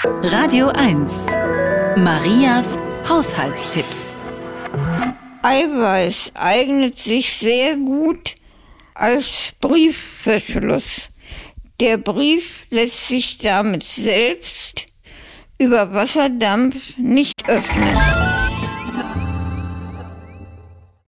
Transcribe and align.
Radio 0.00 0.68
1. 0.68 1.26
Marias 1.96 2.76
Haushaltstipps. 3.08 4.16
Eiweiß 5.42 6.32
eignet 6.34 6.98
sich 6.98 7.32
sehr 7.36 7.76
gut 7.76 8.34
als 8.94 9.52
Briefverschluss. 9.60 11.10
Der 11.78 11.98
Brief 11.98 12.64
lässt 12.70 13.08
sich 13.08 13.38
damit 13.38 13.82
selbst 13.84 14.86
über 15.58 15.92
Wasserdampf 15.92 16.96
nicht 16.96 17.48
öffnen. 17.48 18.41